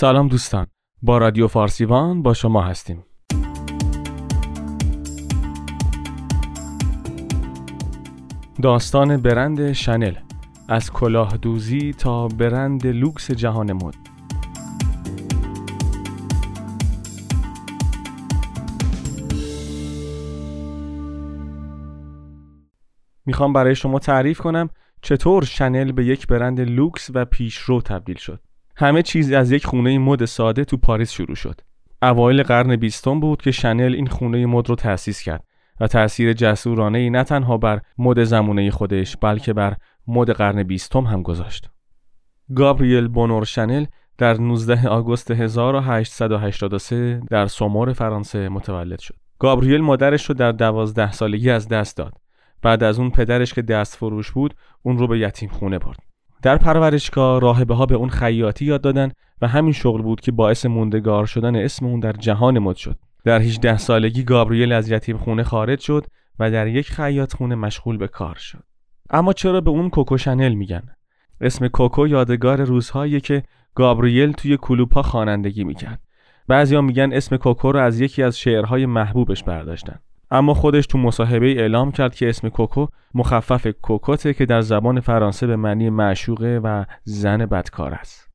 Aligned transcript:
سلام 0.00 0.28
دوستان 0.28 0.66
با 1.02 1.18
رادیو 1.18 1.48
فارسیوان 1.48 2.22
با 2.22 2.34
شما 2.34 2.62
هستیم. 2.62 3.04
داستان 8.62 9.16
برند 9.16 9.72
شنل 9.72 10.14
از 10.68 10.90
کلاه 10.90 11.36
دوزی 11.36 11.92
تا 11.92 12.28
برند 12.28 12.86
لوکس 12.86 13.30
جهان 13.30 13.72
مد. 13.72 13.94
می‌خوام 23.26 23.52
برای 23.52 23.74
شما 23.74 23.98
تعریف 23.98 24.40
کنم 24.40 24.68
چطور 25.02 25.44
شنل 25.44 25.92
به 25.92 26.04
یک 26.04 26.26
برند 26.26 26.60
لوکس 26.60 27.10
و 27.14 27.24
پیشرو 27.24 27.80
تبدیل 27.80 28.16
شد. 28.16 28.47
همه 28.78 29.02
چیز 29.02 29.32
از 29.32 29.52
یک 29.52 29.66
خونه 29.66 29.98
مد 29.98 30.24
ساده 30.24 30.64
تو 30.64 30.76
پاریس 30.76 31.10
شروع 31.10 31.34
شد 31.34 31.60
اوایل 32.02 32.42
قرن 32.42 32.76
بیستم 32.76 33.20
بود 33.20 33.42
که 33.42 33.50
شنل 33.50 33.94
این 33.94 34.06
خونه 34.06 34.46
مد 34.46 34.68
رو 34.68 34.74
تأسیس 34.74 35.22
کرد 35.22 35.44
و 35.80 35.86
تأثیر 35.86 36.32
جسورانه 36.32 36.98
ای 36.98 37.10
نه 37.10 37.24
تنها 37.24 37.56
بر 37.56 37.80
مد 37.98 38.24
زمونه 38.24 38.70
خودش 38.70 39.16
بلکه 39.16 39.52
بر 39.52 39.74
مد 40.06 40.30
قرن 40.30 40.62
بیستم 40.62 41.04
هم 41.04 41.22
گذاشت. 41.22 41.70
گابریل 42.54 43.08
بونور 43.08 43.44
شنل 43.44 43.86
در 44.18 44.34
19 44.34 44.88
آگوست 44.88 45.30
1883 45.30 47.20
در 47.30 47.46
سومور 47.46 47.92
فرانسه 47.92 48.48
متولد 48.48 48.98
شد. 48.98 49.14
گابریل 49.38 49.80
مادرش 49.80 50.24
رو 50.24 50.34
در 50.34 50.52
دوازده 50.52 51.12
سالگی 51.12 51.50
از 51.50 51.68
دست 51.68 51.96
داد. 51.96 52.12
بعد 52.62 52.82
از 52.82 52.98
اون 52.98 53.10
پدرش 53.10 53.54
که 53.54 53.62
دست 53.62 53.96
فروش 53.96 54.30
بود 54.30 54.54
اون 54.82 54.98
رو 54.98 55.06
به 55.06 55.18
یتیم 55.18 55.48
خونه 55.48 55.78
برد. 55.78 55.98
در 56.42 56.56
پرورشگاه 56.56 57.40
راهبه 57.40 57.74
ها 57.74 57.86
به 57.86 57.94
اون 57.94 58.08
خیاطی 58.08 58.64
یاد 58.64 58.80
دادن 58.80 59.10
و 59.42 59.48
همین 59.48 59.72
شغل 59.72 60.02
بود 60.02 60.20
که 60.20 60.32
باعث 60.32 60.66
موندگار 60.66 61.26
شدن 61.26 61.56
اسم 61.56 61.86
اون 61.86 62.00
در 62.00 62.12
جهان 62.12 62.58
مد 62.58 62.76
شد. 62.76 62.98
در 63.24 63.40
18 63.40 63.78
سالگی 63.78 64.22
گابریل 64.22 64.72
از 64.72 64.90
یتیم 64.90 65.16
خونه 65.16 65.42
خارج 65.42 65.80
شد 65.80 66.06
و 66.38 66.50
در 66.50 66.66
یک 66.66 66.90
خیاط 66.90 67.34
خونه 67.34 67.54
مشغول 67.54 67.96
به 67.96 68.08
کار 68.08 68.34
شد. 68.34 68.64
اما 69.10 69.32
چرا 69.32 69.60
به 69.60 69.70
اون 69.70 69.90
کوکو 69.90 70.18
شنل 70.18 70.54
میگن؟ 70.54 70.82
اسم 71.40 71.68
کوکو 71.68 72.06
یادگار 72.06 72.64
روزهایی 72.64 73.20
که 73.20 73.42
گابریل 73.74 74.32
توی 74.32 74.56
کلوپا 74.56 75.02
خوانندگی 75.02 75.64
می‌کرد. 75.64 76.00
بعضیا 76.48 76.80
میگن 76.80 77.12
اسم 77.12 77.36
کوکو 77.36 77.72
رو 77.72 77.80
از 77.80 78.00
یکی 78.00 78.22
از 78.22 78.38
شعرهای 78.38 78.86
محبوبش 78.86 79.44
برداشتن. 79.44 79.98
اما 80.30 80.54
خودش 80.54 80.86
تو 80.86 80.98
مصاحبه 80.98 81.46
اعلام 81.46 81.92
کرد 81.92 82.14
که 82.14 82.28
اسم 82.28 82.48
کوکو 82.48 82.86
مخفف 83.14 83.66
کوکوته 83.66 84.34
که 84.34 84.46
در 84.46 84.60
زبان 84.60 85.00
فرانسه 85.00 85.46
به 85.46 85.56
معنی 85.56 85.90
معشوقه 85.90 86.60
و 86.64 86.84
زن 87.04 87.46
بدکار 87.46 87.94
است. 87.94 88.27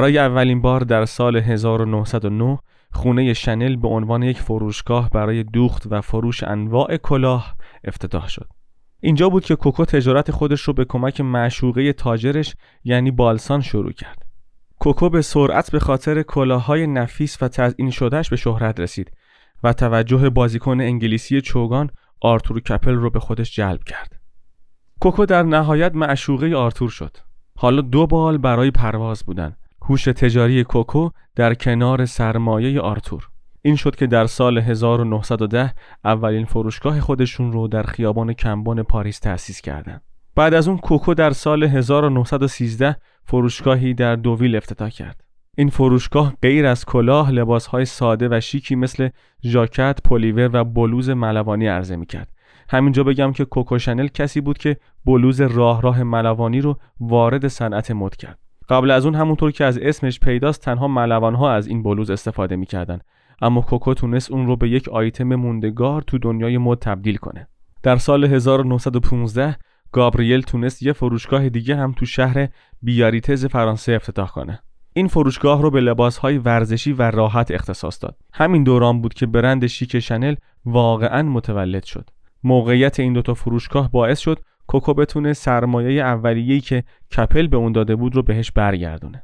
برای 0.00 0.18
اولین 0.18 0.60
بار 0.60 0.80
در 0.80 1.04
سال 1.04 1.36
1909 1.36 2.58
خونه 2.92 3.32
شنل 3.32 3.76
به 3.76 3.88
عنوان 3.88 4.22
یک 4.22 4.40
فروشگاه 4.40 5.10
برای 5.10 5.42
دوخت 5.42 5.86
و 5.90 6.00
فروش 6.00 6.42
انواع 6.42 6.96
کلاه 6.96 7.56
افتتاح 7.84 8.28
شد. 8.28 8.48
اینجا 9.00 9.28
بود 9.28 9.44
که 9.44 9.56
کوکو 9.56 9.84
تجارت 9.84 10.30
خودش 10.30 10.60
رو 10.60 10.72
به 10.72 10.84
کمک 10.84 11.20
معشوقه 11.20 11.92
تاجرش 11.92 12.54
یعنی 12.84 13.10
بالسان 13.10 13.60
شروع 13.60 13.92
کرد. 13.92 14.26
کوکو 14.78 15.08
به 15.08 15.22
سرعت 15.22 15.70
به 15.70 15.78
خاطر 15.78 16.22
کلاههای 16.22 16.86
نفیس 16.86 17.42
و 17.42 17.48
تزئین 17.48 17.90
شدهش 17.90 18.28
به 18.28 18.36
شهرت 18.36 18.80
رسید 18.80 19.12
و 19.62 19.72
توجه 19.72 20.30
بازیکن 20.30 20.80
انگلیسی 20.80 21.40
چوگان 21.40 21.90
آرتور 22.20 22.60
کپل 22.60 22.94
رو 22.94 23.10
به 23.10 23.20
خودش 23.20 23.54
جلب 23.54 23.84
کرد. 23.84 24.20
کوکو 25.00 25.26
در 25.26 25.42
نهایت 25.42 25.94
معشوقه 25.94 26.56
آرتور 26.56 26.88
شد. 26.88 27.16
حالا 27.56 27.80
دو 27.80 28.06
بال 28.06 28.38
برای 28.38 28.70
پرواز 28.70 29.24
بودن 29.24 29.56
هوش 29.82 30.04
تجاری 30.04 30.64
کوکو 30.64 31.10
در 31.36 31.54
کنار 31.54 32.04
سرمایه 32.04 32.80
آرتور 32.80 33.28
این 33.62 33.76
شد 33.76 33.96
که 33.96 34.06
در 34.06 34.26
سال 34.26 34.58
1910 34.58 35.74
اولین 36.04 36.44
فروشگاه 36.44 37.00
خودشون 37.00 37.52
رو 37.52 37.68
در 37.68 37.82
خیابان 37.82 38.32
کمبون 38.32 38.82
پاریس 38.82 39.18
تأسیس 39.18 39.60
کردند. 39.60 40.02
بعد 40.34 40.54
از 40.54 40.68
اون 40.68 40.78
کوکو 40.78 41.14
در 41.14 41.30
سال 41.30 41.64
1913 41.64 42.96
فروشگاهی 43.24 43.94
در 43.94 44.16
دوویل 44.16 44.56
افتتاح 44.56 44.88
کرد. 44.88 45.24
این 45.56 45.68
فروشگاه 45.68 46.34
غیر 46.42 46.66
از 46.66 46.84
کلاه 46.84 47.30
لباسهای 47.30 47.84
ساده 47.84 48.28
و 48.30 48.40
شیکی 48.40 48.76
مثل 48.76 49.08
ژاکت، 49.44 49.98
پلیور 50.04 50.50
و 50.52 50.64
بلوز 50.64 51.10
ملوانی 51.10 51.66
عرضه 51.66 51.96
می‌کرد. 51.96 52.28
همینجا 52.68 53.04
بگم 53.04 53.32
که 53.32 53.44
کوکو 53.44 53.78
شنل 53.78 54.06
کسی 54.06 54.40
بود 54.40 54.58
که 54.58 54.76
بلوز 55.04 55.40
راه 55.40 55.82
راه 55.82 56.02
ملوانی 56.02 56.60
رو 56.60 56.78
وارد 57.00 57.48
صنعت 57.48 57.90
مد 57.90 58.16
کرد. 58.16 58.38
قبل 58.70 58.90
از 58.90 59.04
اون 59.04 59.14
همونطور 59.14 59.50
که 59.50 59.64
از 59.64 59.78
اسمش 59.78 60.20
پیداست 60.20 60.62
تنها 60.62 60.88
ملوان 60.88 61.34
ها 61.34 61.52
از 61.52 61.66
این 61.66 61.82
بلوز 61.82 62.10
استفاده 62.10 62.56
می‌کردن. 62.56 63.00
اما 63.42 63.60
کوکو 63.60 63.94
تونست 63.94 64.30
اون 64.30 64.46
رو 64.46 64.56
به 64.56 64.68
یک 64.68 64.88
آیتم 64.88 65.34
موندگار 65.34 66.02
تو 66.02 66.18
دنیای 66.18 66.58
مد 66.58 66.78
تبدیل 66.78 67.16
کنه. 67.16 67.48
در 67.82 67.96
سال 67.96 68.24
1915 68.24 69.56
گابریل 69.92 70.40
تونست 70.40 70.82
یه 70.82 70.92
فروشگاه 70.92 71.48
دیگه 71.48 71.76
هم 71.76 71.92
تو 71.92 72.06
شهر 72.06 72.48
بیاریتز 72.82 73.46
فرانسه 73.46 73.92
افتتاح 73.92 74.30
کنه. 74.30 74.62
این 74.92 75.08
فروشگاه 75.08 75.62
رو 75.62 75.70
به 75.70 75.80
لباسهای 75.80 76.38
ورزشی 76.38 76.92
و 76.92 77.02
راحت 77.02 77.50
اختصاص 77.50 78.02
داد. 78.02 78.16
همین 78.32 78.64
دوران 78.64 79.00
بود 79.00 79.14
که 79.14 79.26
برند 79.26 79.66
شیک 79.66 80.00
شنل 80.00 80.34
واقعا 80.64 81.22
متولد 81.22 81.84
شد. 81.84 82.10
موقعیت 82.44 83.00
این 83.00 83.12
دوتا 83.12 83.34
فروشگاه 83.34 83.90
باعث 83.90 84.18
شد 84.18 84.38
کوکو 84.70 84.94
بتونه 84.94 85.32
سرمایه 85.32 86.02
اولیه‌ای 86.02 86.60
که 86.60 86.84
کیپل 87.16 87.46
به 87.46 87.56
اون 87.56 87.72
داده 87.72 87.96
بود 87.96 88.16
رو 88.16 88.22
بهش 88.22 88.50
برگردونه. 88.50 89.22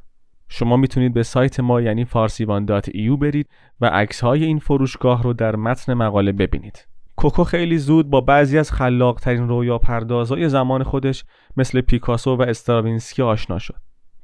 شما 0.49 0.77
می‌تونید 0.77 1.13
به 1.13 1.23
سایت 1.23 1.59
ما 1.59 1.81
یعنی 1.81 2.05
فارسی‌وان.eu 2.05 3.17
برید 3.19 3.49
و 3.81 3.85
عکس 3.85 4.21
های 4.21 4.43
این 4.43 4.59
فروشگاه 4.59 5.23
رو 5.23 5.33
در 5.33 5.55
متن 5.55 5.93
مقاله 5.93 6.31
ببینید. 6.31 6.87
کوکو 7.15 7.43
خیلی 7.43 7.77
زود 7.77 8.09
با 8.09 8.21
بعضی 8.21 8.57
از 8.57 8.71
خلاقترین 8.71 9.47
رویا 9.47 9.77
پردازهای 9.77 10.49
زمان 10.49 10.83
خودش 10.83 11.25
مثل 11.57 11.81
پیکاسو 11.81 12.35
و 12.35 12.41
استراوینسکی 12.41 13.21
آشنا 13.21 13.59
شد. 13.59 13.75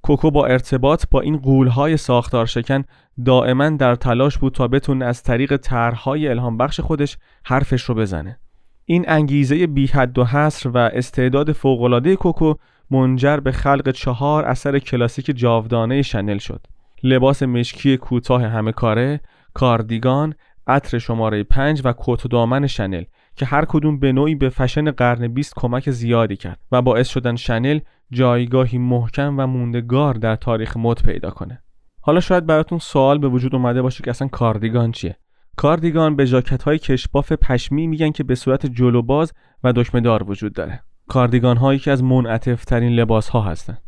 کوکو 0.02 0.32
با 0.32 0.46
ارتباط 0.46 1.06
با 1.12 1.22
این 1.22 1.38
غولهای 1.38 1.98
ساختار 1.98 2.46
شکن 2.46 2.84
دائما 3.26 3.70
در 3.70 3.96
تلاش 3.96 4.38
بود 4.38 4.54
تا 4.54 4.68
بتونه 4.68 5.06
از 5.06 5.24
طریق 5.24 5.58
طرحهای 5.58 6.28
الهام 6.28 6.58
بخش 6.58 6.80
خودش 6.80 7.18
حرفش 7.46 7.82
رو 7.82 7.96
بزنه. 7.96 8.40
این 8.86 9.06
انگیزه 9.08 9.68
بی 9.68 9.88
حد 9.88 10.20
و 10.20 10.26
حصر 10.26 10.70
و 10.70 10.78
استعداد 10.78 11.52
فوقالعاده 11.52 12.16
کوکو 12.16 12.54
منجر 12.92 13.38
به 13.38 13.52
خلق 13.52 13.92
چهار 13.92 14.46
اثر 14.46 14.80
کلاسیک 14.80 15.32
جاودانه 15.36 16.02
شنل 16.02 16.38
شد. 16.38 16.66
لباس 17.04 17.44
مشکی 17.44 17.98
کوتاه 17.98 18.44
همه 18.44 18.72
کاره 18.72 19.20
کاردیگان 19.54 20.36
عطر 20.68 20.98
شماره 20.98 21.44
پنج 21.44 21.82
و 21.86 21.94
کت 21.98 22.28
دامن 22.28 22.68
شنل 22.68 23.04
که 23.36 23.46
هر 23.46 23.66
کدوم 23.66 24.00
به 24.00 24.12
نوعی 24.12 24.36
به 24.36 24.50
فشن 24.50 24.92
قرن 24.92 25.28
بیست 25.28 25.54
کمک 25.56 25.92
زیادی 25.92 26.36
کرد 26.36 26.60
و 26.72 26.82
باعث 26.82 27.10
شدن 27.10 27.36
شنل 27.36 27.80
جایگاهی 28.12 28.78
محکم 28.78 29.40
و 29.40 29.48
موندگار 29.48 30.14
در 30.14 30.36
تاریخ 30.36 30.78
مد 30.78 31.02
پیدا 31.06 31.30
کنه. 31.30 31.64
حالا 32.02 32.20
شاید 32.20 32.46
براتون 32.46 32.80
سوال 32.80 33.18
به 33.18 33.28
وجود 33.28 33.56
اومده 33.56 33.82
باشه 33.82 34.04
که 34.04 34.10
اصلا 34.10 34.28
کاردیگان 34.28 34.92
چیه. 34.92 35.18
کاردیگان 35.58 36.16
به 36.16 36.28
جاکت 36.28 36.64
های 36.64 36.80
کشباف 36.80 37.32
پشمی 37.32 37.88
میگن 37.88 38.12
که 38.12 38.24
به 38.24 38.36
صورت 38.36 38.66
جلو 38.66 39.02
باز 39.02 39.34
و 39.64 39.74
دکمه 39.74 40.02
دار 40.02 40.24
وجود 40.24 40.54
داره. 40.54 40.84
کاردیگان 41.08 41.58
هایی 41.58 41.80
که 41.80 41.92
از 41.92 42.04
منعطف 42.04 42.66
ترین 42.66 42.92
لباس 42.92 43.30
ها 43.30 43.42
هستند 43.42 43.83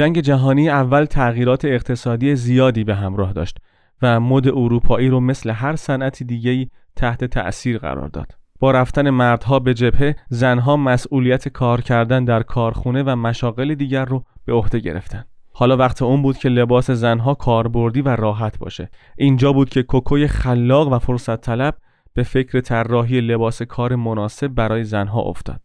جنگ 0.00 0.20
جهانی 0.20 0.68
اول 0.68 1.04
تغییرات 1.04 1.64
اقتصادی 1.64 2.36
زیادی 2.36 2.84
به 2.84 2.94
همراه 2.94 3.32
داشت 3.32 3.58
و 4.02 4.20
مد 4.20 4.48
اروپایی 4.48 5.08
رو 5.08 5.20
مثل 5.20 5.50
هر 5.50 5.76
صنعت 5.76 6.22
دیگه‌ای 6.22 6.68
تحت 6.96 7.24
تأثیر 7.24 7.78
قرار 7.78 8.08
داد. 8.08 8.34
با 8.58 8.70
رفتن 8.70 9.10
مردها 9.10 9.58
به 9.58 9.74
جبهه 9.74 10.16
زنها 10.28 10.76
مسئولیت 10.76 11.48
کار 11.48 11.80
کردن 11.80 12.24
در 12.24 12.42
کارخونه 12.42 13.02
و 13.02 13.16
مشاغل 13.16 13.74
دیگر 13.74 14.04
رو 14.04 14.24
به 14.44 14.52
عهده 14.52 14.78
گرفتند. 14.78 15.26
حالا 15.52 15.76
وقت 15.76 16.02
اون 16.02 16.22
بود 16.22 16.38
که 16.38 16.48
لباس 16.48 16.90
زنها 16.90 17.34
کاربردی 17.34 18.02
و 18.02 18.16
راحت 18.16 18.58
باشه 18.58 18.90
اینجا 19.18 19.52
بود 19.52 19.68
که 19.68 19.82
کوکوی 19.82 20.28
خلاق 20.28 20.92
و 20.92 20.98
فرصت 20.98 21.40
طلب 21.40 21.74
به 22.14 22.22
فکر 22.22 22.60
طراحی 22.60 23.20
لباس 23.20 23.62
کار 23.62 23.96
مناسب 23.96 24.48
برای 24.48 24.84
زنها 24.84 25.20
افتاد 25.20 25.60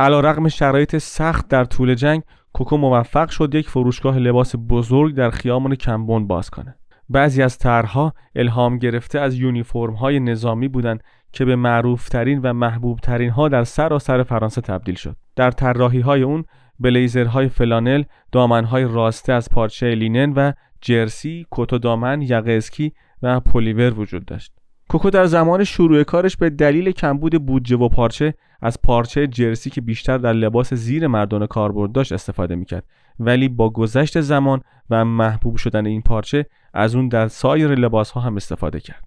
علی 0.00 0.20
رغم 0.20 0.48
شرایط 0.48 0.96
سخت 0.96 1.48
در 1.48 1.64
طول 1.64 1.94
جنگ 1.94 2.22
کوکو 2.60 2.76
موفق 2.76 3.28
شد 3.28 3.54
یک 3.54 3.68
فروشگاه 3.68 4.18
لباس 4.18 4.54
بزرگ 4.68 5.14
در 5.14 5.30
خیابان 5.30 5.74
کمبون 5.74 6.26
باز 6.26 6.50
کنه. 6.50 6.74
بعضی 7.08 7.42
از 7.42 7.58
طرحها 7.58 8.14
الهام 8.34 8.78
گرفته 8.78 9.20
از 9.20 9.34
یونیفرم 9.34 9.94
های 9.94 10.20
نظامی 10.20 10.68
بودند 10.68 11.02
که 11.32 11.44
به 11.44 11.56
معروفترین 11.56 12.40
و 12.42 12.52
محبوبترین 12.52 13.30
ها 13.30 13.48
در 13.48 13.64
سراسر 13.64 14.22
فرانسه 14.22 14.60
تبدیل 14.60 14.94
شد. 14.94 15.16
در 15.36 15.50
طراحی 15.50 16.00
های 16.00 16.22
اون 16.22 16.44
بلیزرهای 16.80 17.48
فلانل 17.48 18.02
دامنهای 18.32 18.84
راسته 18.84 19.32
از 19.32 19.48
پارچه 19.50 19.94
لینن 19.94 20.32
و 20.32 20.52
جرسی 20.80 21.46
کت 21.50 21.72
و 21.72 21.78
دامن 21.78 22.22
یقه 22.22 22.52
اسکی 22.52 22.92
و 23.22 23.40
پلیور 23.40 24.00
وجود 24.00 24.24
داشت. 24.24 24.59
کوکو 24.90 25.10
در 25.10 25.26
زمان 25.26 25.64
شروع 25.64 26.02
کارش 26.02 26.36
به 26.36 26.50
دلیل 26.50 26.90
کمبود 26.90 27.46
بودجه 27.46 27.76
و 27.76 27.88
پارچه 27.88 28.34
از 28.62 28.82
پارچه 28.82 29.26
جرسی 29.26 29.70
که 29.70 29.80
بیشتر 29.80 30.18
در 30.18 30.32
لباس 30.32 30.74
زیر 30.74 31.06
مردان 31.06 31.46
کاربرد 31.46 31.92
داشت 31.92 32.12
استفاده 32.12 32.54
می‌کرد 32.54 32.84
ولی 33.20 33.48
با 33.48 33.70
گذشت 33.70 34.20
زمان 34.20 34.60
و 34.90 35.04
محبوب 35.04 35.56
شدن 35.56 35.86
این 35.86 36.02
پارچه 36.02 36.46
از 36.74 36.94
اون 36.94 37.08
در 37.08 37.28
سایر 37.28 37.74
لباس 37.74 38.10
ها 38.10 38.20
هم 38.20 38.36
استفاده 38.36 38.80
کرد 38.80 39.04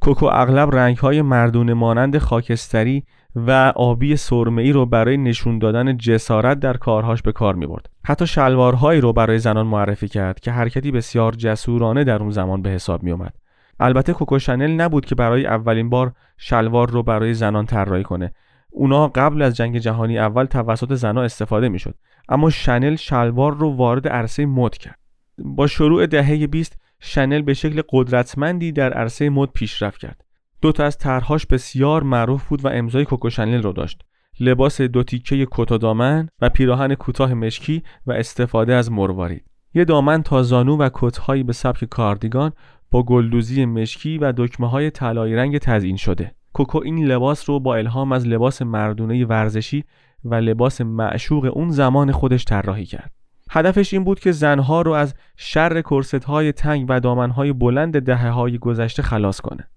کوکو 0.00 0.26
اغلب 0.26 0.76
رنگ 0.76 0.96
های 0.96 1.22
مردونه 1.22 1.74
مانند 1.74 2.18
خاکستری 2.18 3.04
و 3.36 3.72
آبی 3.76 4.16
سرمه‌ای 4.16 4.72
رو 4.72 4.86
برای 4.86 5.16
نشون 5.16 5.58
دادن 5.58 5.96
جسارت 5.96 6.60
در 6.60 6.76
کارهاش 6.76 7.22
به 7.22 7.32
کار 7.32 7.54
می 7.54 7.66
برد. 7.66 7.90
حتی 8.04 8.26
شلوارهایی 8.26 9.00
رو 9.00 9.12
برای 9.12 9.38
زنان 9.38 9.66
معرفی 9.66 10.08
کرد 10.08 10.40
که 10.40 10.50
حرکتی 10.50 10.90
بسیار 10.90 11.32
جسورانه 11.32 12.04
در 12.04 12.22
اون 12.22 12.30
زمان 12.30 12.62
به 12.62 12.70
حساب 12.70 13.02
می 13.02 13.10
اومد. 13.10 13.41
البته 13.80 14.12
کوکو 14.12 14.38
شنل 14.38 14.70
نبود 14.70 15.04
که 15.04 15.14
برای 15.14 15.46
اولین 15.46 15.90
بار 15.90 16.12
شلوار 16.36 16.90
رو 16.90 17.02
برای 17.02 17.34
زنان 17.34 17.66
طراحی 17.66 18.02
کنه. 18.02 18.32
اونا 18.70 19.08
قبل 19.08 19.42
از 19.42 19.56
جنگ 19.56 19.78
جهانی 19.78 20.18
اول 20.18 20.44
توسط 20.44 20.94
زنان 20.94 21.24
استفاده 21.24 21.68
می‌شد. 21.68 21.94
اما 22.28 22.50
شنل 22.50 22.96
شلوار 22.96 23.54
رو 23.54 23.76
وارد 23.76 24.08
عرصه 24.08 24.46
مد 24.46 24.76
کرد. 24.76 24.98
با 25.38 25.66
شروع 25.66 26.06
دهه 26.06 26.46
20 26.46 26.76
شنل 27.00 27.42
به 27.42 27.54
شکل 27.54 27.82
قدرتمندی 27.88 28.72
در 28.72 28.92
عرصه 28.92 29.30
مد 29.30 29.48
پیشرفت 29.48 30.00
کرد. 30.00 30.24
دو 30.62 30.72
تا 30.72 30.84
از 30.84 30.98
طرحهاش 30.98 31.46
بسیار 31.46 32.02
معروف 32.02 32.48
بود 32.48 32.64
و 32.64 32.68
امضای 32.68 33.04
کوکو 33.04 33.30
شنل 33.30 33.62
رو 33.62 33.72
داشت. 33.72 34.04
لباس 34.40 34.80
دو 34.80 35.02
تیکه 35.02 35.46
کت 35.50 35.72
و 35.72 35.78
دامن 35.78 36.28
و 36.40 36.48
پیراهن 36.48 36.94
کوتاه 36.94 37.34
مشکی 37.34 37.82
و 38.06 38.12
استفاده 38.12 38.74
از 38.74 38.92
مروارید. 38.92 39.44
یه 39.74 39.84
دامن 39.84 40.22
تا 40.22 40.42
زانو 40.42 40.76
و 40.76 40.88
کتهایی 40.94 41.42
به 41.42 41.52
سبک 41.52 41.84
کاردیگان 41.84 42.52
با 42.92 43.02
گلدوزی 43.02 43.64
مشکی 43.64 44.18
و 44.18 44.32
دکمه 44.36 44.68
های 44.70 44.90
طلایی 44.90 45.34
رنگ 45.34 45.58
تزیین 45.58 45.96
شده. 45.96 46.34
کوکو 46.52 46.80
این 46.84 47.04
لباس 47.04 47.48
رو 47.48 47.60
با 47.60 47.76
الهام 47.76 48.12
از 48.12 48.26
لباس 48.26 48.62
مردونه 48.62 49.24
ورزشی 49.24 49.84
و 50.24 50.34
لباس 50.34 50.80
معشوق 50.80 51.50
اون 51.54 51.70
زمان 51.70 52.12
خودش 52.12 52.44
طراحی 52.44 52.84
کرد. 52.84 53.12
هدفش 53.50 53.94
این 53.94 54.04
بود 54.04 54.20
که 54.20 54.32
زنها 54.32 54.82
رو 54.82 54.92
از 54.92 55.14
شر 55.36 55.80
کرست 55.80 56.24
های 56.24 56.52
تنگ 56.52 56.86
و 56.88 57.00
دامن 57.00 57.30
های 57.30 57.52
بلند 57.52 57.98
دهه 57.98 58.28
های 58.28 58.58
گذشته 58.58 59.02
خلاص 59.02 59.40
کنه. 59.40 59.68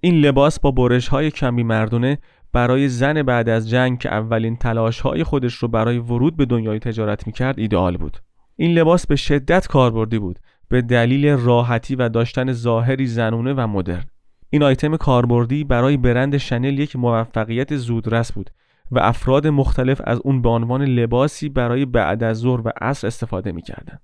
این 0.00 0.14
لباس 0.14 0.60
با 0.60 0.70
برش 0.70 1.08
های 1.08 1.30
کمی 1.30 1.62
مردونه 1.62 2.18
برای 2.52 2.88
زن 2.88 3.22
بعد 3.22 3.48
از 3.48 3.70
جنگ 3.70 3.98
که 3.98 4.12
اولین 4.12 4.56
تلاش 4.56 5.00
های 5.00 5.24
خودش 5.24 5.54
رو 5.54 5.68
برای 5.68 5.98
ورود 5.98 6.36
به 6.36 6.44
دنیای 6.44 6.78
تجارت 6.78 7.26
می‌کرد 7.26 7.58
ایدئال 7.58 7.96
بود. 7.96 8.18
این 8.56 8.78
لباس 8.78 9.06
به 9.06 9.16
شدت 9.16 9.66
کاربردی 9.66 10.18
بود 10.18 10.38
به 10.68 10.82
دلیل 10.82 11.28
راحتی 11.28 11.96
و 11.96 12.08
داشتن 12.08 12.52
ظاهری 12.52 13.06
زنونه 13.06 13.52
و 13.52 13.66
مدرن. 13.66 14.04
این 14.50 14.62
آیتم 14.62 14.96
کاربردی 14.96 15.64
برای 15.64 15.96
برند 15.96 16.36
شنل 16.36 16.78
یک 16.78 16.96
موفقیت 16.96 17.76
زودرس 17.76 18.32
بود 18.32 18.50
و 18.90 18.98
افراد 18.98 19.46
مختلف 19.46 20.00
از 20.04 20.20
اون 20.24 20.42
به 20.42 20.48
عنوان 20.48 20.84
لباسی 20.84 21.48
برای 21.48 21.84
بعد 21.84 22.22
از 22.22 22.36
ظهر 22.36 22.60
و 22.64 22.72
عصر 22.80 23.06
استفاده 23.06 23.52
می‌کردند. 23.52 24.02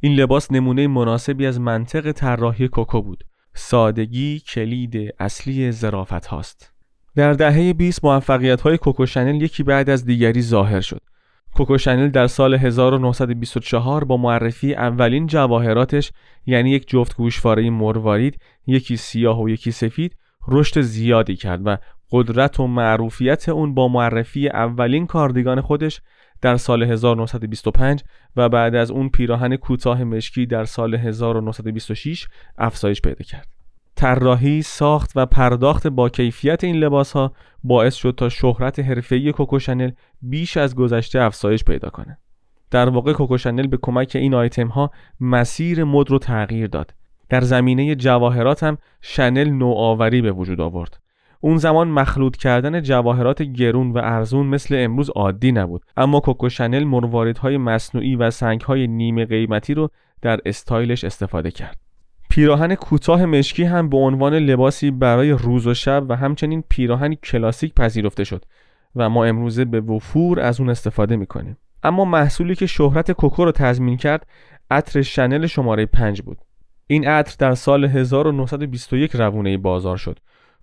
این 0.00 0.14
لباس 0.14 0.52
نمونه 0.52 0.86
مناسبی 0.86 1.46
از 1.46 1.60
منطق 1.60 2.12
طراحی 2.12 2.68
کوکو 2.68 3.02
بود. 3.02 3.24
سادگی 3.54 4.40
کلید 4.40 5.14
اصلی 5.18 5.72
زرافت 5.72 6.26
هاست. 6.26 6.72
در 7.16 7.32
دهه 7.32 7.72
20 7.72 8.04
موفقیت 8.04 8.60
های 8.60 8.78
کوکو 8.78 9.06
شنل 9.06 9.42
یکی 9.42 9.62
بعد 9.62 9.90
از 9.90 10.04
دیگری 10.04 10.42
ظاهر 10.42 10.80
شد. 10.80 11.00
کوکو 11.54 11.78
شنل 11.78 12.08
در 12.08 12.26
سال 12.26 12.54
1924 12.54 14.04
با 14.04 14.16
معرفی 14.16 14.74
اولین 14.74 15.26
جواهراتش 15.26 16.12
یعنی 16.46 16.70
یک 16.70 16.88
جفت 16.88 17.16
گوشواره 17.16 17.70
مروارید، 17.70 18.40
یکی 18.66 18.96
سیاه 18.96 19.42
و 19.42 19.48
یکی 19.48 19.70
سفید 19.70 20.16
رشد 20.48 20.80
زیادی 20.80 21.36
کرد 21.36 21.60
و 21.66 21.76
قدرت 22.10 22.60
و 22.60 22.66
معروفیت 22.66 23.48
اون 23.48 23.74
با 23.74 23.88
معرفی 23.88 24.48
اولین 24.48 25.06
کاردیگان 25.06 25.60
خودش 25.60 26.00
در 26.42 26.56
سال 26.56 26.82
1925 26.82 28.02
و 28.36 28.48
بعد 28.48 28.74
از 28.74 28.90
اون 28.90 29.08
پیراهن 29.08 29.56
کوتاه 29.56 30.04
مشکی 30.04 30.46
در 30.46 30.64
سال 30.64 30.94
1926 30.94 32.26
افزایش 32.58 33.00
پیدا 33.00 33.24
کرد. 33.24 33.63
طراحی، 33.96 34.62
ساخت 34.62 35.12
و 35.16 35.26
پرداخت 35.26 35.86
با 35.86 36.08
کیفیت 36.08 36.64
این 36.64 36.76
لباس 36.76 37.12
ها 37.12 37.32
باعث 37.64 37.94
شد 37.94 38.14
تا 38.16 38.28
شهرت 38.28 38.78
حرفه‌ای 38.78 39.32
کوکو 39.32 39.58
شنل 39.58 39.90
بیش 40.22 40.56
از 40.56 40.74
گذشته 40.74 41.20
افزایش 41.20 41.64
پیدا 41.64 41.88
کنه. 41.88 42.18
در 42.70 42.88
واقع 42.88 43.12
کوکو 43.12 43.38
شنل 43.38 43.66
به 43.66 43.78
کمک 43.82 44.12
این 44.16 44.34
آیتم 44.34 44.68
ها 44.68 44.90
مسیر 45.20 45.84
مد 45.84 46.10
رو 46.10 46.18
تغییر 46.18 46.66
داد. 46.66 46.94
در 47.28 47.40
زمینه 47.40 47.94
جواهرات 47.94 48.62
هم 48.62 48.78
شنل 49.00 49.50
نوآوری 49.50 50.22
به 50.22 50.32
وجود 50.32 50.60
آورد. 50.60 51.00
اون 51.40 51.56
زمان 51.56 51.88
مخلوط 51.88 52.36
کردن 52.36 52.82
جواهرات 52.82 53.42
گرون 53.42 53.90
و 53.90 53.98
ارزون 53.98 54.46
مثل 54.46 54.74
امروز 54.78 55.10
عادی 55.10 55.52
نبود 55.52 55.84
اما 55.96 56.20
کوکو 56.20 56.48
شنل 56.48 56.84
مرواریدهای 56.84 57.56
مصنوعی 57.56 58.16
و 58.16 58.30
سنگهای 58.30 58.86
نیمه 58.86 59.24
قیمتی 59.24 59.74
رو 59.74 59.88
در 60.22 60.40
استایلش 60.46 61.04
استفاده 61.04 61.50
کرد 61.50 61.83
پیراهن 62.34 62.74
کوتاه 62.74 63.26
مشکی 63.26 63.64
هم 63.64 63.88
به 63.88 63.96
عنوان 63.96 64.34
لباسی 64.34 64.90
برای 64.90 65.30
روز 65.30 65.66
و 65.66 65.74
شب 65.74 66.06
و 66.08 66.16
همچنین 66.16 66.64
پیراهنی 66.68 67.16
کلاسیک 67.16 67.74
پذیرفته 67.74 68.24
شد 68.24 68.44
و 68.96 69.10
ما 69.10 69.24
امروزه 69.24 69.64
به 69.64 69.80
وفور 69.80 70.40
از 70.40 70.60
اون 70.60 70.70
استفاده 70.70 71.16
می‌کنیم. 71.16 71.56
اما 71.82 72.04
محصولی 72.04 72.54
که 72.54 72.66
شهرت 72.66 73.12
کوکو 73.12 73.44
رو 73.44 73.52
تضمین 73.52 73.96
کرد 73.96 74.26
عطر 74.70 75.02
شنل 75.02 75.46
شماره 75.46 75.86
5 75.86 76.22
بود. 76.22 76.38
این 76.86 77.08
عطر 77.08 77.36
در 77.38 77.54
سال 77.54 77.84
1921 77.84 79.10
روونه 79.14 79.58
بازار 79.58 79.96
شد. 79.96 80.18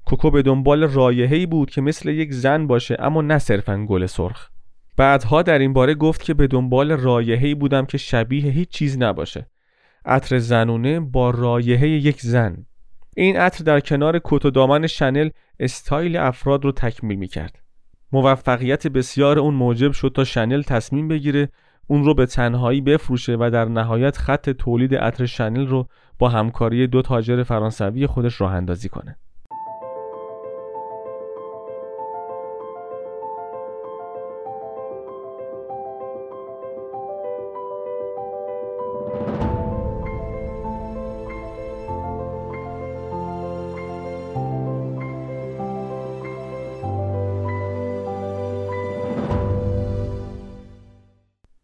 کوکو 0.05 0.31
به 0.31 0.41
دنبال 0.41 0.83
رایحه‌ای 0.83 1.45
بود 1.45 1.69
که 1.69 1.81
مثل 1.81 2.09
یک 2.09 2.33
زن 2.33 2.67
باشه 2.67 2.95
اما 2.99 3.21
نه 3.21 3.37
صرفا 3.37 3.85
گل 3.85 4.05
سرخ. 4.05 4.49
بعدها 4.97 5.41
در 5.41 5.59
این 5.59 5.73
باره 5.73 5.95
گفت 5.95 6.23
که 6.23 6.33
به 6.33 6.47
دنبال 6.47 6.91
رایحه‌ای 6.91 7.55
بودم 7.55 7.85
که 7.85 7.97
شبیه 7.97 8.51
هیچ 8.51 8.69
چیز 8.69 8.97
نباشه. 8.97 9.47
عطر 10.05 10.37
زنونه 10.37 10.99
با 10.99 11.29
رایحه 11.29 11.89
یک 11.89 12.21
زن 12.21 12.65
این 13.15 13.37
عطر 13.37 13.63
در 13.63 13.79
کنار 13.79 14.21
کت 14.23 14.45
و 14.45 14.49
دامن 14.49 14.87
شنل 14.87 15.29
استایل 15.59 16.17
افراد 16.17 16.63
رو 16.63 16.71
تکمیل 16.71 17.17
می 17.17 17.27
کرد. 17.27 17.61
موفقیت 18.11 18.87
بسیار 18.87 19.39
اون 19.39 19.53
موجب 19.53 19.91
شد 19.91 20.11
تا 20.15 20.23
شنل 20.23 20.61
تصمیم 20.61 21.07
بگیره 21.07 21.49
اون 21.87 22.03
رو 22.03 22.13
به 22.13 22.25
تنهایی 22.25 22.81
بفروشه 22.81 23.37
و 23.39 23.49
در 23.53 23.65
نهایت 23.65 24.17
خط 24.17 24.49
تولید 24.49 24.95
عطر 24.95 25.25
شنل 25.25 25.67
رو 25.67 25.87
با 26.19 26.29
همکاری 26.29 26.87
دو 26.87 27.01
تاجر 27.01 27.43
فرانسوی 27.43 28.07
خودش 28.07 28.41
راه 28.41 28.53
اندازی 28.53 28.89
کنه. 28.89 29.17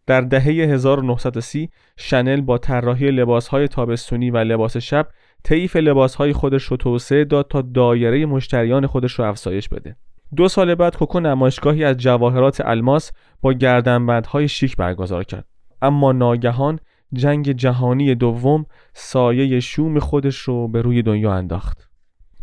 در 0.07 0.21
دهه 0.21 0.43
1930 0.43 1.69
شنل 1.97 2.41
با 2.41 2.57
طراحی 2.57 3.11
لباسهای 3.11 3.67
تابستونی 3.67 4.31
و 4.31 4.37
لباس 4.37 4.77
شب 4.77 5.07
طیف 5.43 5.75
لباسهای 5.75 6.33
خودش 6.33 6.63
رو 6.63 6.77
توسعه 6.77 7.25
داد 7.25 7.47
تا 7.47 7.61
دایره 7.61 8.25
مشتریان 8.25 8.87
خودش 8.87 9.11
رو 9.13 9.25
افزایش 9.25 9.69
بده. 9.69 9.95
دو 10.35 10.47
سال 10.47 10.75
بعد 10.75 10.97
کوکو 10.97 11.19
نمایشگاهی 11.19 11.83
از 11.83 11.97
جواهرات 11.97 12.61
الماس 12.65 13.11
با 13.41 13.53
گردنبندهای 13.53 14.47
شیک 14.47 14.75
برگزار 14.75 15.23
کرد. 15.23 15.45
اما 15.81 16.11
ناگهان 16.11 16.79
جنگ 17.13 17.51
جهانی 17.51 18.15
دوم 18.15 18.65
سایه 18.93 19.59
شوم 19.59 19.99
خودش 19.99 20.37
رو 20.37 20.67
به 20.67 20.81
روی 20.81 21.01
دنیا 21.01 21.33
انداخت. 21.33 21.89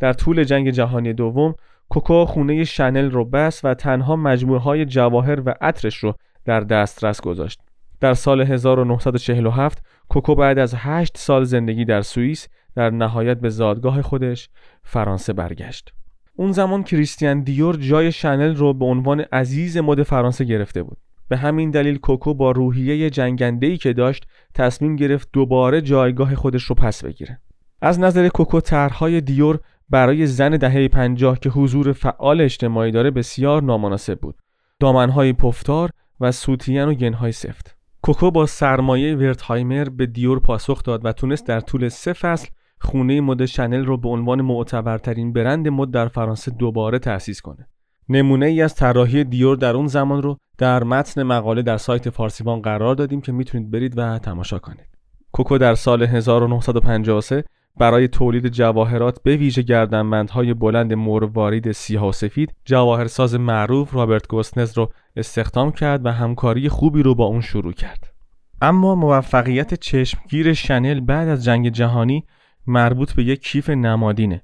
در 0.01 0.13
طول 0.13 0.45
جنگ 0.45 0.71
جهانی 0.71 1.13
دوم 1.13 1.55
کوکو 1.89 2.25
خونه 2.25 2.65
شنل 2.65 3.11
رو 3.11 3.25
بس 3.25 3.65
و 3.65 3.75
تنها 3.75 4.17
مجموعه 4.17 4.61
های 4.61 4.85
جواهر 4.85 5.41
و 5.47 5.55
عطرش 5.61 5.97
رو 5.97 6.15
در 6.45 6.61
دسترس 6.61 7.21
گذاشت. 7.21 7.61
در 8.01 8.15
سال 8.15 8.41
1947 8.41 9.83
کوکو 10.09 10.35
بعد 10.35 10.59
از 10.59 10.75
هشت 10.77 11.19
سال 11.19 11.45
زندگی 11.45 11.85
در 11.85 12.03
سوئیس 12.03 12.49
در 12.77 12.91
نهایت 12.91 13.41
به 13.41 13.49
زادگاه 13.49 14.03
خودش 14.03 14.49
فرانسه 14.83 15.33
برگشت. 15.33 15.93
اون 16.37 16.53
زمان 16.53 16.83
کریستیان 16.83 17.41
دیور 17.41 17.77
جای 17.77 18.13
شنل 18.13 18.57
رو 18.57 18.75
به 18.75 18.85
عنوان 18.85 19.21
عزیز 19.21 19.77
مد 19.77 20.03
فرانسه 20.03 20.45
گرفته 20.45 20.83
بود. 20.83 20.97
به 21.29 21.37
همین 21.37 21.71
دلیل 21.71 21.99
کوکو 21.99 22.35
با 22.35 22.51
روحیه 22.51 23.11
جنگنده‌ای 23.11 23.77
که 23.77 23.93
داشت 23.93 24.27
تصمیم 24.55 24.97
گرفت 24.97 25.29
دوباره 25.33 25.81
جایگاه 25.81 26.35
خودش 26.35 26.63
رو 26.63 26.75
پس 26.75 27.05
بگیره. 27.05 27.39
از 27.81 28.01
نظر 28.01 28.29
کوکو 28.29 28.61
طرحهای 28.61 29.21
دیور 29.21 29.59
برای 29.91 30.27
زن 30.27 30.51
دهه 30.51 30.89
پنجاه 30.89 31.39
که 31.39 31.51
حضور 31.51 31.93
فعال 31.93 32.41
اجتماعی 32.41 32.91
داره 32.91 33.11
بسیار 33.11 33.63
نامناسب 33.63 34.19
بود. 34.21 34.35
دامنهای 34.81 35.33
پفتار 35.33 35.91
و 36.21 36.33
سوتین 36.33 36.85
و 36.85 36.95
گنهای 36.95 37.33
سفت. 37.33 37.77
کوکو 38.03 38.31
با 38.31 38.47
سرمایه 38.47 39.17
ورتهایمر 39.17 39.89
به 39.89 40.07
دیور 40.07 40.39
پاسخ 40.39 40.83
داد 40.83 41.05
و 41.05 41.13
تونست 41.13 41.47
در 41.47 41.61
طول 41.61 41.89
سه 41.89 42.13
فصل 42.13 42.49
خونه 42.81 43.21
مد 43.21 43.45
شنل 43.45 43.85
رو 43.85 43.97
به 43.97 44.09
عنوان 44.09 44.43
معتبرترین 44.43 45.33
برند 45.33 45.69
مد 45.69 45.91
در 45.91 46.09
فرانسه 46.09 46.51
دوباره 46.51 46.99
تأسیس 46.99 47.41
کنه. 47.41 47.69
نمونه 48.09 48.47
ای 48.47 48.63
از 48.63 48.75
طراحی 48.75 49.25
دیور 49.25 49.57
در 49.57 49.77
اون 49.77 49.87
زمان 49.87 50.23
رو 50.23 50.37
در 50.59 50.85
متن 50.85 51.23
مقاله 51.23 51.63
در 51.63 51.77
سایت 51.77 52.11
فارسیبان 52.11 52.63
قرار 52.63 52.95
دادیم 52.95 53.21
که 53.21 53.33
می‌تونید 53.33 53.71
برید 53.71 53.99
و 53.99 54.19
تماشا 54.19 54.59
کنید. 54.59 54.89
کوکو 55.33 55.59
در 55.59 55.75
سال 55.75 56.03
1953 56.03 57.45
برای 57.77 58.09
تولید 58.09 58.49
جواهرات 58.49 59.23
به 59.23 59.37
ویژه 59.37 59.63
گردنبندهای 59.63 60.55
بلند 60.55 60.93
مروارید 60.93 61.73
سیاه 61.73 62.09
و 62.09 62.13
سفید 62.13 62.55
جواهرساز 62.65 63.35
معروف 63.35 63.95
رابرت 63.95 64.29
گوسنز 64.29 64.79
رو 64.79 64.93
استخدام 65.17 65.73
کرد 65.73 66.07
و 66.07 66.13
همکاری 66.13 66.69
خوبی 66.69 67.03
رو 67.03 67.15
با 67.15 67.25
اون 67.25 67.41
شروع 67.41 67.73
کرد. 67.73 68.15
اما 68.63 68.95
موفقیت 68.95 69.75
چشمگیر 69.75 70.53
شنل 70.53 71.01
بعد 71.01 71.29
از 71.29 71.45
جنگ 71.45 71.69
جهانی 71.69 72.25
مربوط 72.67 73.13
به 73.13 73.25
یک 73.25 73.43
کیف 73.43 73.71
نمادینه. 73.71 74.43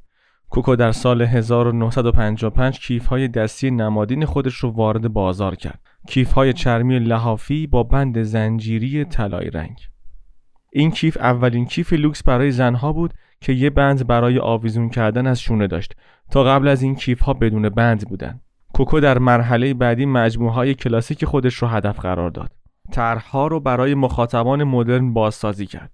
کوکو 0.48 0.76
در 0.76 0.92
سال 0.92 1.22
1955 1.22 2.78
کیف 2.78 3.06
های 3.06 3.28
دستی 3.28 3.70
نمادین 3.70 4.24
خودش 4.24 4.54
رو 4.54 4.70
وارد 4.70 5.08
بازار 5.08 5.54
کرد. 5.54 5.80
کیف 6.08 6.32
های 6.32 6.52
چرمی 6.52 6.98
لحافی 6.98 7.66
با 7.66 7.82
بند 7.82 8.22
زنجیری 8.22 9.04
طلایی 9.04 9.50
رنگ. 9.50 9.78
این 10.72 10.90
کیف 10.90 11.16
اولین 11.16 11.66
کیف 11.66 11.92
لوکس 11.92 12.22
برای 12.22 12.50
زنها 12.50 12.92
بود 12.92 13.14
که 13.40 13.52
یه 13.52 13.70
بند 13.70 14.06
برای 14.06 14.38
آویزون 14.38 14.88
کردن 14.88 15.26
از 15.26 15.40
شونه 15.40 15.66
داشت 15.66 15.92
تا 16.30 16.44
قبل 16.44 16.68
از 16.68 16.82
این 16.82 16.94
کیف 16.94 17.20
ها 17.20 17.32
بدون 17.32 17.68
بند 17.68 18.08
بودن. 18.08 18.40
کوکو 18.74 19.00
در 19.00 19.18
مرحله 19.18 19.74
بعدی 19.74 20.06
مجموعه 20.06 20.52
های 20.52 20.74
کلاسیک 20.74 21.24
خودش 21.24 21.54
رو 21.54 21.68
هدف 21.68 22.00
قرار 22.00 22.30
داد. 22.30 22.52
طرحها 22.92 23.46
رو 23.46 23.60
برای 23.60 23.94
مخاطبان 23.94 24.64
مدرن 24.64 25.12
بازسازی 25.12 25.66
کرد. 25.66 25.90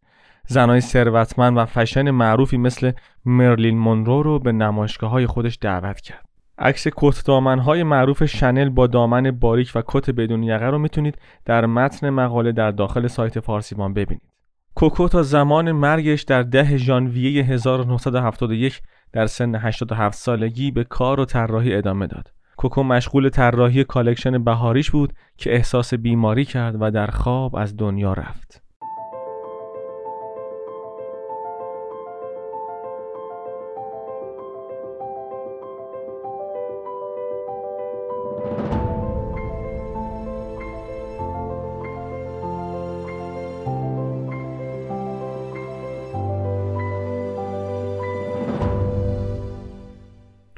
زنای 0.49 0.81
ثروتمند 0.81 1.57
و 1.57 1.65
فشن 1.65 2.11
معروفی 2.11 2.57
مثل 2.57 2.93
مرلین 3.25 3.79
مونرو 3.79 4.23
رو 4.23 4.39
به 4.39 4.53
نمایشگاه 4.53 5.11
های 5.11 5.27
خودش 5.27 5.59
دعوت 5.61 6.01
کرد. 6.01 6.27
عکس 6.59 6.87
کت 6.97 7.27
دامن 7.27 7.59
های 7.59 7.83
معروف 7.83 8.25
شنل 8.25 8.69
با 8.69 8.87
دامن 8.87 9.31
باریک 9.31 9.73
و 9.75 9.83
کت 9.87 10.11
بدون 10.11 10.43
یقه 10.43 10.67
رو 10.67 10.79
می‌تونید 10.79 11.19
در 11.45 11.67
متن 11.67 12.11
مقاله 12.11 12.53
در 12.53 12.71
داخل 12.71 13.07
سایت 13.07 13.41
فارسی‌وان 13.41 13.95
ببینید. 13.95 14.36
کوکو 14.79 15.09
تا 15.09 15.23
زمان 15.23 15.73
مرگش 15.73 16.23
در 16.23 16.43
ده 16.43 16.77
ژانویه 16.77 17.45
1971 17.45 18.83
در 19.13 19.27
سن 19.27 19.55
87 19.55 20.19
سالگی 20.19 20.71
به 20.71 20.85
کار 20.85 21.21
و 21.21 21.25
طراحی 21.25 21.75
ادامه 21.75 22.07
داد. 22.07 22.33
کوکو 22.57 22.83
مشغول 22.83 23.29
طراحی 23.29 23.85
collection 23.85 24.45
بهاریش 24.45 24.91
بود 24.91 25.13
که 25.37 25.55
احساس 25.55 25.95
بیماری 25.95 26.45
کرد 26.45 26.77
و 26.81 26.91
در 26.91 27.07
خواب 27.07 27.57
از 27.57 27.77
دنیا 27.77 28.13
رفت. 28.13 28.63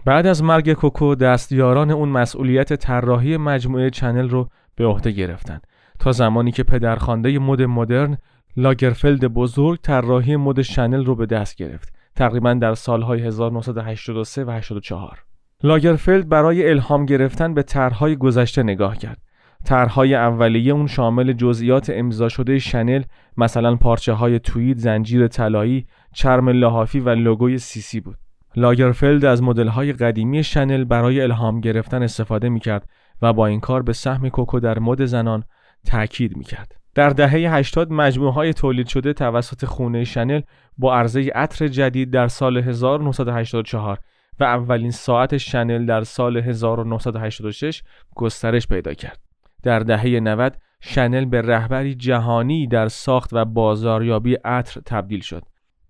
بعد 0.08 0.26
از 0.26 0.42
مرگ 0.42 0.72
کوکو 0.72 1.14
دستیاران 1.14 1.90
اون 1.90 2.08
مسئولیت 2.08 2.72
طراحی 2.74 3.36
مجموعه 3.36 3.90
شنل 3.90 4.28
رو 4.28 4.48
به 4.76 4.86
عهده 4.86 5.10
گرفتن. 5.10 5.60
تا 5.98 6.12
زمانی 6.12 6.52
که 6.52 6.62
پدرخوانده 6.62 7.38
مد 7.38 7.62
مدرن 7.62 8.18
لاگرفلد 8.56 9.24
بزرگ 9.24 9.78
طراحی 9.80 10.36
مد 10.36 10.62
شنل 10.62 11.04
رو 11.04 11.14
به 11.14 11.26
دست 11.26 11.56
گرفت 11.56 11.92
تقریبا 12.16 12.54
در 12.54 12.74
سالهای 12.74 13.20
1983 13.20 14.44
و 14.44 14.50
84 14.50 15.24
لاگرفلد 15.62 16.28
برای 16.28 16.70
الهام 16.70 17.06
گرفتن 17.06 17.54
به 17.54 17.62
طرحهای 17.62 18.16
گذشته 18.16 18.62
نگاه 18.62 18.96
کرد. 18.96 19.18
طرحهای 19.64 20.14
اولیه 20.14 20.72
اون 20.72 20.86
شامل 20.86 21.32
جزئیات 21.32 21.90
امضا 21.94 22.28
شده 22.28 22.58
شنل 22.58 23.02
مثلا 23.36 23.76
پارچه 23.76 24.12
های 24.12 24.38
توید 24.38 24.78
زنجیر 24.78 25.28
طلایی 25.28 25.86
چرم 26.14 26.48
لحافی 26.48 27.00
و 27.00 27.08
لوگوی 27.08 27.58
سیسی 27.58 28.00
بود. 28.00 28.16
لاگرفلد 28.58 29.24
از 29.24 29.40
های 29.40 29.92
قدیمی 29.92 30.44
شنل 30.44 30.84
برای 30.84 31.20
الهام 31.20 31.60
گرفتن 31.60 32.02
استفاده 32.02 32.48
می‌کرد 32.48 32.88
و 33.22 33.32
با 33.32 33.46
این 33.46 33.60
کار 33.60 33.82
به 33.82 33.92
سهم 33.92 34.28
کوکو 34.28 34.60
در 34.60 34.78
مد 34.78 35.04
زنان 35.04 35.44
تاکید 35.86 36.36
می‌کرد. 36.36 36.74
در 36.94 37.10
دهه 37.10 37.54
80 37.54 37.92
مجموعه 37.92 38.32
های 38.32 38.52
تولید 38.52 38.86
شده 38.86 39.12
توسط 39.12 39.64
خونه 39.64 40.04
شنل 40.04 40.40
با 40.78 40.96
عرضه 40.96 41.30
عطر 41.34 41.68
جدید 41.68 42.10
در 42.10 42.28
سال 42.28 42.56
1984 42.56 43.98
و 44.40 44.44
اولین 44.44 44.90
ساعت 44.90 45.36
شنل 45.36 45.86
در 45.86 46.04
سال 46.04 46.36
1986 46.36 47.82
گسترش 48.14 48.66
پیدا 48.66 48.94
کرد. 48.94 49.18
در 49.62 49.78
دهه 49.78 50.20
90 50.20 50.56
شنل 50.80 51.24
به 51.24 51.42
رهبری 51.42 51.94
جهانی 51.94 52.66
در 52.66 52.88
ساخت 52.88 53.30
و 53.32 53.44
بازاریابی 53.44 54.34
عطر 54.34 54.80
تبدیل 54.86 55.20
شد 55.20 55.42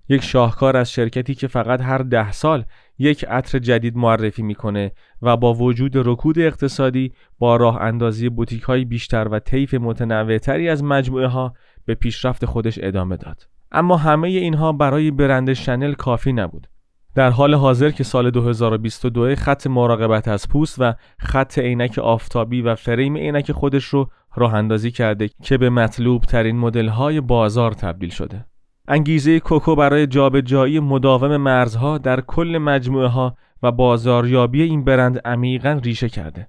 یک 0.08 0.22
شاهکار 0.22 0.76
از 0.76 0.92
شرکتی 0.92 1.34
که 1.34 1.46
فقط 1.46 1.80
هر 1.80 1.98
ده 1.98 2.32
سال 2.32 2.64
یک 2.98 3.24
عطر 3.24 3.58
جدید 3.58 3.96
معرفی 3.96 4.42
می‌کنه 4.42 4.92
و 5.22 5.36
با 5.36 5.54
وجود 5.54 5.92
رکود 5.94 6.38
اقتصادی 6.38 7.12
با 7.38 7.56
راه 7.56 7.80
اندازی 7.80 8.28
بوتیک 8.28 8.62
های 8.62 8.84
بیشتر 8.84 9.28
و 9.28 9.38
طیف 9.38 9.74
متنوعتری 9.74 10.68
از 10.68 10.84
مجموعه 10.84 11.26
ها 11.26 11.54
به 11.84 11.94
پیشرفت 11.94 12.44
خودش 12.44 12.78
ادامه 12.82 13.16
داد. 13.16 13.48
اما 13.72 13.96
همه 13.96 14.28
اینها 14.28 14.72
برای 14.72 15.10
برند 15.10 15.52
شنل 15.52 15.92
کافی 15.92 16.32
نبود. 16.32 16.66
در 17.14 17.30
حال 17.30 17.54
حاضر 17.54 17.90
که 17.90 18.04
سال 18.04 18.30
2022 18.30 19.34
خط 19.34 19.66
مراقبت 19.66 20.28
از 20.28 20.48
پوست 20.48 20.76
و 20.78 20.94
خط 21.18 21.58
عینک 21.58 21.98
آفتابی 21.98 22.62
و 22.62 22.74
فریم 22.74 23.16
عینک 23.16 23.52
خودش 23.52 23.84
رو 23.84 24.10
راه 24.36 24.54
اندازی 24.54 24.90
کرده 24.90 25.30
که 25.42 25.58
به 25.58 25.70
مطلوب 25.70 26.22
ترین 26.22 26.56
مدل 26.56 26.88
های 26.88 27.20
بازار 27.20 27.72
تبدیل 27.72 28.10
شده. 28.10 28.44
انگیزه 28.90 29.40
کوکو 29.40 29.74
برای 29.74 30.06
جابجایی 30.06 30.80
مداوم 30.80 31.36
مرزها 31.36 31.98
در 31.98 32.20
کل 32.20 32.58
مجموعه 32.58 33.08
ها 33.08 33.36
و 33.62 33.72
بازاریابی 33.72 34.62
این 34.62 34.84
برند 34.84 35.20
عمیقا 35.24 35.80
ریشه 35.84 36.08
کرده. 36.08 36.48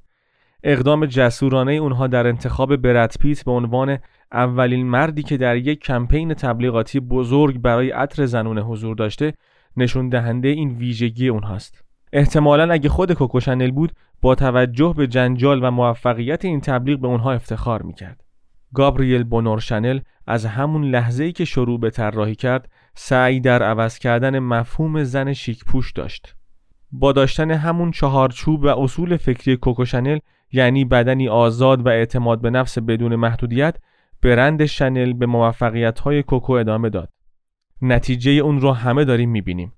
اقدام 0.64 1.06
جسورانه 1.06 1.72
اونها 1.72 2.08
در 2.08 2.28
انتخاب 2.28 2.76
برد 2.76 3.16
پیت 3.20 3.46
به 3.46 3.52
عنوان 3.52 3.98
اولین 4.32 4.88
مردی 4.88 5.24
که 5.24 5.38
در 5.38 5.56
یک 5.56 5.80
کمپین 5.80 6.34
تبلیغاتی 6.34 7.00
بزرگ 7.00 7.58
برای 7.58 7.92
عطر 7.92 8.26
زنونه 8.26 8.62
حضور 8.62 8.96
داشته 8.96 9.34
نشون 9.78 10.10
دهنده 10.10 10.48
این 10.48 10.70
ویژگی 10.70 11.28
اونهاست. 11.28 11.84
احتمالا 12.14 12.74
اگه 12.74 12.90
خود 12.90 13.14
کوکو 13.14 13.40
شنل 13.40 13.72
بود 13.72 13.92
با 14.22 14.36
توجه 14.36 14.94
به 14.98 15.08
جنجال 15.08 15.64
و 15.64 15.72
موفقیت 15.72 16.46
این 16.46 16.62
تبلیغ 16.62 17.00
به 17.00 17.08
اونها 17.08 17.32
افتخار 17.32 17.82
می‌کرد. 17.82 18.29
گابریل 18.74 19.24
بونور 19.24 19.60
شنل 19.60 20.00
از 20.28 20.46
همون 20.46 20.84
لحظه 20.84 21.24
ای 21.24 21.32
که 21.32 21.46
شروع 21.46 21.80
به 21.80 21.90
طراحی 21.90 22.36
کرد 22.36 22.72
سعی 22.96 23.40
در 23.40 23.64
عوض 23.64 24.00
کردن 24.00 24.40
مفهوم 24.40 25.04
زن 25.04 25.34
شیک 25.34 25.66
پوش 25.66 25.92
داشت. 25.92 26.36
با 26.92 27.12
داشتن 27.12 27.52
همون 27.52 27.92
چهارچوب 27.92 28.64
و 28.64 28.68
اصول 28.68 29.18
فکری 29.18 29.58
کوکو 29.58 29.86
شنل 29.86 30.20
یعنی 30.52 30.86
بدنی 30.86 31.30
آزاد 31.30 31.86
و 31.86 31.90
اعتماد 31.90 32.42
به 32.42 32.50
نفس 32.50 32.78
بدون 32.78 33.16
محدودیت 33.16 33.76
برند 34.22 34.66
شنل 34.66 35.14
به 35.14 35.26
موفقیت 35.26 36.00
های 36.00 36.24
کوکو 36.24 36.54
ادامه 36.54 36.90
داد. 36.90 37.10
نتیجه 37.82 38.32
اون 38.32 38.60
رو 38.60 38.72
همه 38.72 39.06
داریم 39.06 39.30
می‌بینیم. 39.30 39.74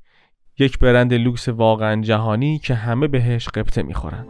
یک 0.60 0.80
برند 0.80 1.14
لوکس 1.14 1.50
واقعا 1.50 2.02
جهانی 2.02 2.60
که 2.60 2.74
همه 2.74 3.08
بهش 3.08 3.50
غبطه 3.50 3.84
می‌خورن. 3.84 4.26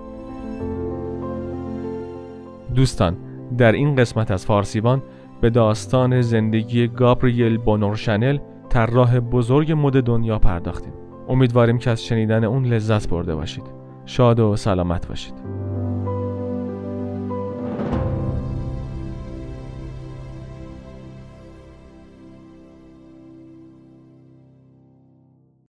دوستان 2.76 3.31
در 3.58 3.72
این 3.72 3.96
قسمت 3.96 4.32
از 4.32 4.46
فارسیبان 4.46 5.04
به 5.42 5.50
داستان 5.50 6.22
زندگی 6.22 6.88
گابریل 6.88 7.58
بونورشنل 7.58 8.38
طراح 8.70 9.20
بزرگ 9.20 9.72
مد 9.78 10.04
دنیا 10.04 10.40
پرداختیم. 10.40 10.94
امیدواریم 11.30 11.78
که 11.78 11.90
از 11.90 12.04
شنیدن 12.06 12.44
اون 12.44 12.66
لذت 12.66 13.10
برده 13.10 13.36
باشید. 13.36 13.64
شاد 14.06 14.40
و 14.40 14.56
سلامت 14.56 15.08
باشید. 15.08 15.51